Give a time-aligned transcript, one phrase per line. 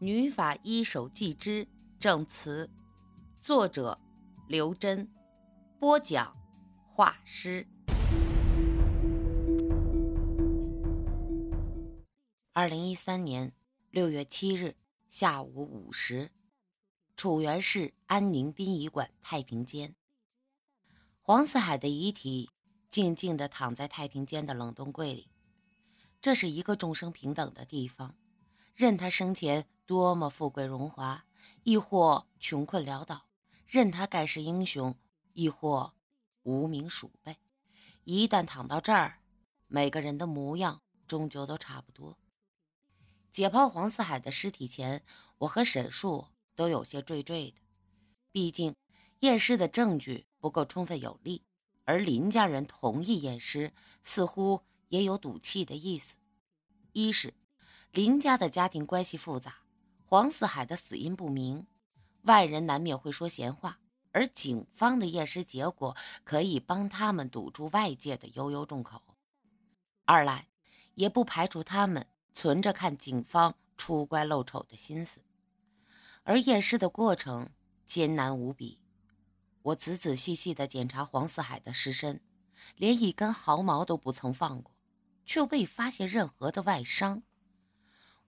[0.00, 1.66] 女法医手记之
[1.98, 2.70] 证词，
[3.40, 3.98] 作者
[4.46, 5.10] 刘真，
[5.80, 6.36] 播讲
[6.86, 7.66] 画师。
[12.52, 13.52] 二零一三年
[13.90, 14.76] 六月七日
[15.10, 16.30] 下午五时，
[17.16, 19.96] 楚原市安宁殡仪馆太平间，
[21.20, 22.50] 黄四海的遗体
[22.88, 25.26] 静静地躺在太平间的冷冻柜里。
[26.22, 28.14] 这是一个众生平等的地方，
[28.78, 29.66] 任他生前。
[29.84, 31.24] 多么富贵荣华，
[31.62, 33.26] 亦或穷困潦倒，
[33.66, 34.94] 任他盖世英雄，
[35.32, 35.94] 亦或
[36.42, 37.38] 无名鼠辈，
[38.04, 39.22] 一旦躺到这儿，
[39.66, 42.18] 每个人的模样终究都差不多。
[43.30, 45.02] 解剖黄四海的尸体前，
[45.38, 47.54] 我和沈树都有些惴惴的，
[48.30, 48.76] 毕竟
[49.20, 51.42] 验尸的证据不够充分有力，
[51.86, 56.18] 而林家人同意验尸，似乎也有赌气的意思。
[56.92, 57.32] 一是
[57.92, 59.56] 林家的家庭关系复杂。
[60.04, 61.66] 黄四海的死因不明，
[62.22, 63.78] 外人难免会说闲话，
[64.12, 69.02] 而警方的验尸结果可以帮他们堵住外界的悠悠众口。
[70.06, 70.48] 二来，
[70.94, 75.20] 也不排除他们存着看警方出乖露丑的心思。
[76.22, 77.50] 而验尸的过程
[77.84, 78.80] 艰难无比，
[79.60, 82.22] 我仔仔细细地检查黄四海的尸身，
[82.76, 84.74] 连一根毫毛都不曾放过，
[85.26, 87.22] 却未发现任何的外伤。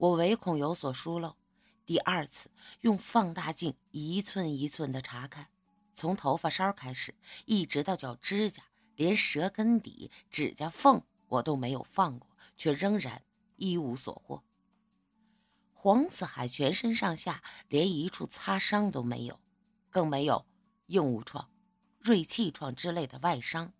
[0.00, 1.36] 我唯恐有所疏漏。
[1.84, 5.48] 第二次用放大镜一寸一寸的查看，
[5.94, 8.62] 从头发梢开始，一直到脚指甲，
[8.96, 13.22] 连舌根底、指甲缝我都没有放过，却仍然
[13.56, 14.42] 一无所获。
[15.74, 19.38] 黄子海全身上下连一处擦伤都没有，
[19.90, 20.46] 更没有
[20.86, 21.50] 硬物创、
[21.98, 23.74] 锐器创之类的外伤。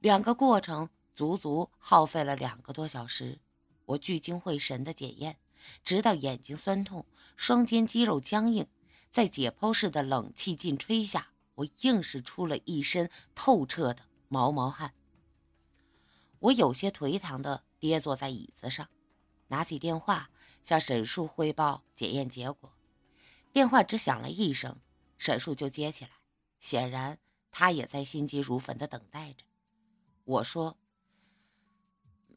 [0.00, 3.38] 两个过程足足耗费了两个多小时，
[3.86, 5.38] 我聚精会神的检验。
[5.82, 7.06] 直到眼睛酸痛，
[7.36, 8.68] 双肩肌肉僵硬，
[9.10, 14.94] 在解剖室的冷气劲吹下，我硬是出了一身透彻的毛毛汗。
[16.38, 18.88] 我有些颓唐的跌坐在椅子上，
[19.48, 20.30] 拿起电话
[20.62, 22.72] 向沈树汇报检验结果。
[23.52, 24.78] 电话只响了一声，
[25.18, 26.10] 沈树就接起来，
[26.60, 27.18] 显然
[27.50, 29.44] 他也在心急如焚的等待着。
[30.24, 30.76] 我说：“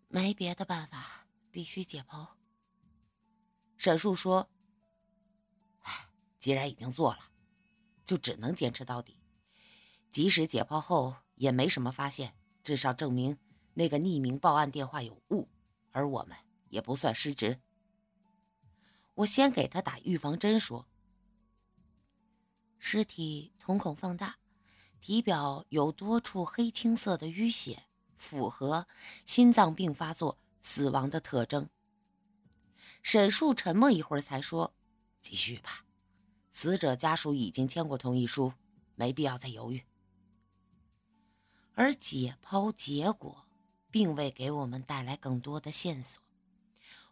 [0.07, 1.18] 没别的办法，
[1.59, 2.25] 必须解剖。”
[3.75, 4.49] 沈树说
[5.83, 7.19] ：“哎，既然已经做了，
[8.05, 9.17] 就只能坚持到底。
[10.09, 12.33] 即使解剖后也没什么发现，
[12.63, 13.37] 至少证明
[13.73, 15.49] 那个匿名报案电话有误，
[15.91, 16.37] 而我们
[16.69, 17.59] 也不算失职。”
[19.15, 20.87] 我先给他打预防针，说
[22.79, 24.37] ：“尸体瞳孔放大，
[25.01, 27.83] 体表有多处黑青色的淤血，
[28.15, 28.87] 符合
[29.25, 31.69] 心脏病发作死亡的特征。”
[33.01, 34.73] 沈树沉默一会儿，才说
[35.21, 35.85] ：“继续吧，
[36.51, 38.53] 死者家属已经签过同意书，
[38.95, 39.83] 没必要再犹豫。”
[41.75, 43.45] 而解剖结果
[43.89, 46.21] 并未给我们带来更多的线索。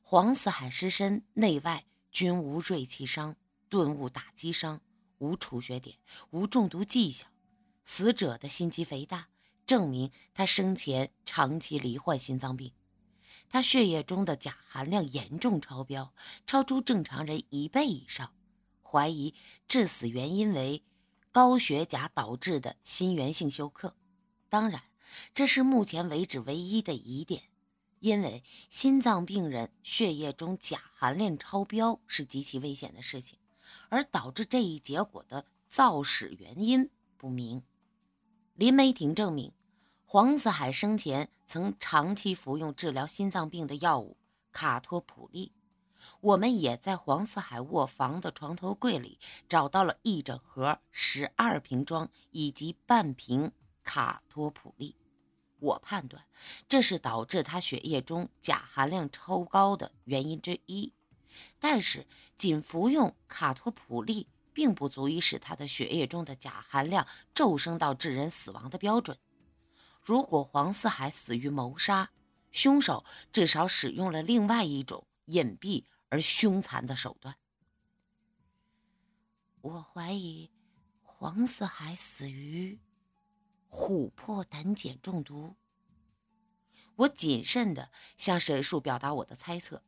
[0.02, 3.38] 黄四海尸身内外均无锐器伤、
[3.70, 4.82] 钝物打击伤，
[5.20, 5.98] 无出血点，
[6.32, 7.30] 无中毒迹象。
[7.86, 9.30] 死者的心肌肥大，
[9.66, 12.74] 证明他生前长期罹患心脏病。
[13.50, 16.14] 他血液中的钾含量严重超标，
[16.46, 18.34] 超出正常人一倍以上，
[18.84, 19.34] 怀疑
[19.68, 20.84] 致死原因为
[21.32, 23.96] 高血钾导致的心源性休克。
[24.50, 24.84] 当然，
[25.34, 27.44] 这是目前为止唯一的疑点，
[28.00, 33.40] 因为心脏病人血液中钾含量超标是极其危险的事情，
[33.90, 37.64] 而导致这一结果的肇始原因不明。
[38.56, 39.52] 林梅婷证明。
[40.10, 44.16] 黄四海生前曾长期服用治疗心脏病的药物
[44.54, 45.52] 卡托普利，
[46.22, 49.20] 我们也在黄四海卧房的床头柜里
[49.50, 53.52] 找到了一整盒十二瓶装以及半瓶
[53.84, 54.96] 卡托普利。
[55.60, 56.24] 我判断
[56.70, 60.94] 这是导致他血液中钾含量超高的原因之一，
[61.60, 69.18] 但是仅服用卡托普利并不足以使他的血液中的钾含量骤升到致人死亡的标准。
[70.08, 72.12] 如果黄四海死于谋杀，
[72.54, 77.36] 凶手至少使用了另外一种隐蔽而凶残的手段。
[79.60, 80.50] 我怀疑
[81.02, 82.80] 黄四海死于
[83.70, 85.58] 琥珀胆碱中毒。
[86.96, 89.84] 我谨慎地向沈树表达我的猜测：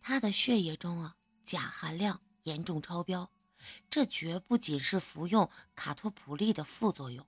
[0.00, 3.32] 他的血液中啊，钾含量严重超标，
[3.90, 7.26] 这绝不仅是服用卡托普利的副作用。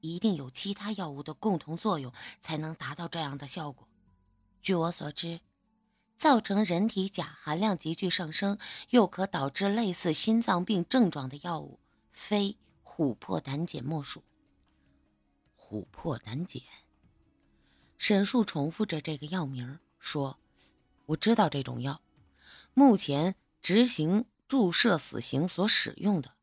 [0.00, 3.88] 一定有其他药物的共同作用，才能达到这样的效果。
[4.60, 5.40] 据我所知，
[6.16, 8.58] 造成人体钾含量急剧上升，
[8.90, 11.80] 又可导致类似心脏病症状的药物，
[12.10, 14.24] 非琥珀胆碱莫属。
[15.56, 16.62] 琥珀胆碱。
[17.96, 20.38] 沈树重复着这个药名说
[21.06, 22.00] ：“我知道这种药，
[22.74, 26.34] 目前执行注射死刑所使用的，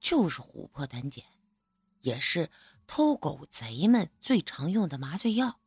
[0.00, 1.24] 就是琥珀胆碱，
[2.00, 2.50] 也是
[2.86, 5.60] 偷狗贼们最常用的麻醉药。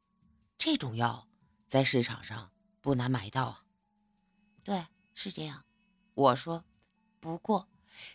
[0.58, 1.28] 这种药
[1.68, 2.52] 在市场上。”
[2.82, 3.66] 不难买到，
[4.64, 5.66] 对，是这样。
[6.14, 6.64] 我说，
[7.20, 7.68] 不过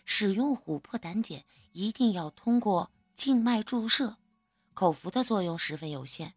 [0.05, 4.17] 使用琥珀胆碱一定要通过静脉注射，
[4.73, 6.33] 口服的作用十分有限。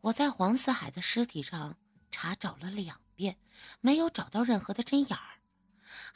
[0.00, 1.78] 我在黄四海的尸体上
[2.10, 3.38] 查找了两遍，
[3.80, 5.40] 没有找到任何的针眼儿。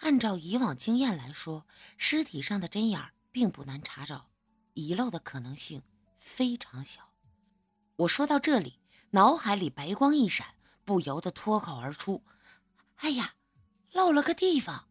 [0.01, 4.29] 按照以往经验来说，尸体上的针眼儿并不难查找，
[4.79, 5.83] 遗漏的可能性
[6.19, 7.11] 非常小。
[7.97, 8.79] 我说到这里，
[9.11, 10.55] 脑海里白光一闪。
[10.85, 12.25] 不由得脱口而出
[12.97, 13.35] ：“哎呀，
[13.93, 14.89] 漏了个地方！”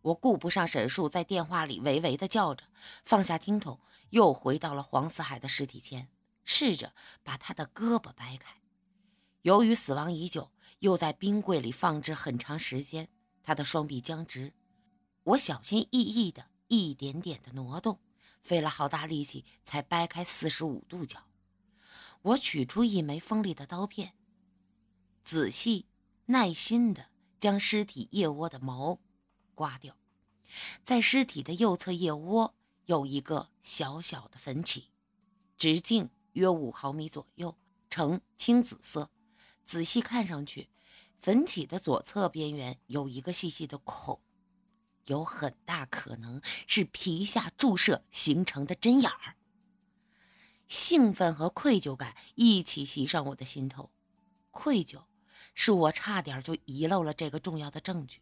[0.00, 2.64] 我顾不上沈树在电话里喂喂的叫着，
[3.04, 3.78] 放下听筒，
[4.10, 6.08] 又回到了黄四海的尸体前，
[6.46, 8.62] 试着把他的胳膊掰开。
[9.42, 13.10] 由于死亡已久，又在冰柜里放置很长时间，
[13.42, 14.54] 他的双臂僵直。
[15.24, 17.98] 我小心翼翼的一点点的挪动，
[18.44, 21.24] 费了好大力气才掰开四十五度角。
[22.22, 24.14] 我取出一枚锋利的刀片。
[25.24, 25.86] 仔细、
[26.26, 27.06] 耐心地
[27.40, 29.00] 将尸体腋窝的毛
[29.54, 29.96] 刮掉，
[30.84, 32.54] 在尸体的右侧腋窝
[32.84, 34.90] 有一个小小的粉起，
[35.56, 37.56] 直径约五毫米左右，
[37.88, 39.10] 呈青紫色。
[39.64, 40.68] 仔细看上去，
[41.22, 44.20] 粉起的左侧边缘有一个细细的孔，
[45.06, 49.36] 有很大可能是皮下注射形成的针眼儿。
[50.68, 53.90] 兴奋和愧疚感一起袭上我的心头，
[54.50, 55.04] 愧疚。
[55.56, 58.20] 是我差点就遗漏了这个重要的证据，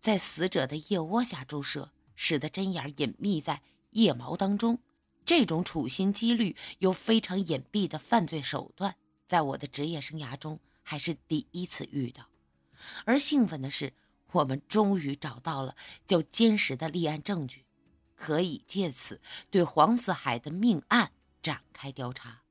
[0.00, 4.80] 在死者的腋窝下注射，使得针眼隐秘在腋毛当中。
[5.24, 8.96] 这种处心积虑又非常隐蔽的犯罪手段，
[9.28, 12.26] 在我的职业生涯中还是第一次遇到。
[13.04, 13.92] 而兴奋的是，
[14.34, 15.74] 我们终于找到了
[16.06, 17.64] 较坚实的立案证据，
[18.14, 19.20] 可以借此
[19.50, 21.10] 对黄四海的命案
[21.42, 22.42] 展开调查。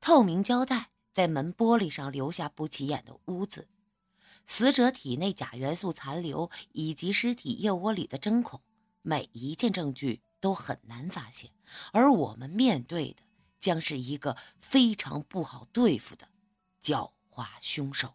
[0.00, 0.90] 透明胶带。
[1.12, 3.68] 在门玻璃上留下不起眼的污渍，
[4.46, 8.62] 死者体内钾元素残留以及尸体腋窝里的针孔，
[9.02, 11.50] 每一件证据都很难发现，
[11.92, 13.22] 而我们面对的
[13.58, 16.28] 将是一个非常不好对付的
[16.80, 18.14] 狡猾凶手。